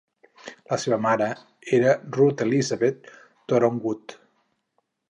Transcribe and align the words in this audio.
La 0.71 0.79
seva 0.83 0.97
mare 1.07 1.27
era 1.81 1.93
Ruth 2.17 2.43
Elizabeth 2.47 3.13
Thorowgood. 3.47 4.19